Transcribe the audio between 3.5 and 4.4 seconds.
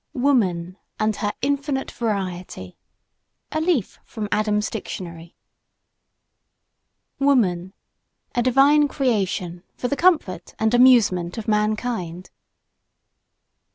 (A LEAF FROM